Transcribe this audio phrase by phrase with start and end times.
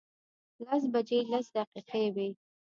[0.63, 2.29] لس بجې لس دقیقې وې.